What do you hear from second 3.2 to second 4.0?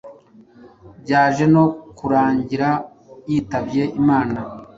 yitabye